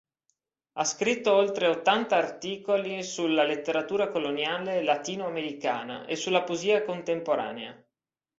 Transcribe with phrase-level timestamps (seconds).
[0.77, 7.79] Ha scritto oltre ottanta articoli sulla letteratura coloniale latino-americana e sulla poesia contemporanea.